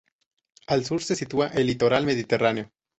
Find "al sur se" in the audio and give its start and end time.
0.65-1.15